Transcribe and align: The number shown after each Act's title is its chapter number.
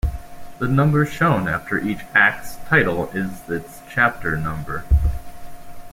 The 0.57 0.67
number 0.67 1.05
shown 1.05 1.47
after 1.47 1.77
each 1.77 2.01
Act's 2.15 2.57
title 2.67 3.11
is 3.11 3.47
its 3.47 3.81
chapter 3.87 4.35
number. 4.35 4.83